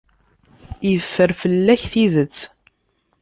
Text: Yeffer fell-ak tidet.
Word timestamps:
Yeffer 0.89 1.31
fell-ak 1.41 1.81
tidet. 1.91 2.37